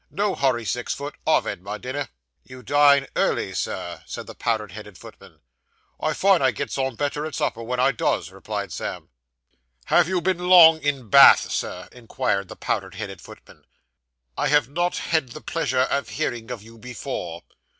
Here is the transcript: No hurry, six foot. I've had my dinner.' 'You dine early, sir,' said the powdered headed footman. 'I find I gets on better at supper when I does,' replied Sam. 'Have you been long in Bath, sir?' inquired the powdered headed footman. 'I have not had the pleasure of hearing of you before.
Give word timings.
No 0.09 0.33
hurry, 0.33 0.65
six 0.65 0.95
foot. 0.95 1.13
I've 1.27 1.43
had 1.43 1.61
my 1.61 1.77
dinner.' 1.77 2.09
'You 2.43 2.63
dine 2.63 3.05
early, 3.15 3.53
sir,' 3.53 4.01
said 4.07 4.25
the 4.25 4.33
powdered 4.33 4.71
headed 4.71 4.97
footman. 4.97 5.41
'I 5.99 6.13
find 6.13 6.43
I 6.43 6.49
gets 6.49 6.75
on 6.79 6.95
better 6.95 7.23
at 7.27 7.35
supper 7.35 7.61
when 7.61 7.79
I 7.79 7.91
does,' 7.91 8.31
replied 8.31 8.73
Sam. 8.73 9.09
'Have 9.85 10.07
you 10.07 10.19
been 10.19 10.39
long 10.49 10.79
in 10.79 11.07
Bath, 11.11 11.51
sir?' 11.51 11.87
inquired 11.91 12.47
the 12.47 12.55
powdered 12.55 12.95
headed 12.95 13.21
footman. 13.21 13.63
'I 14.39 14.47
have 14.47 14.69
not 14.69 14.97
had 14.97 15.33
the 15.33 15.39
pleasure 15.41 15.81
of 15.81 16.09
hearing 16.09 16.49
of 16.49 16.63
you 16.63 16.79
before. 16.79 17.43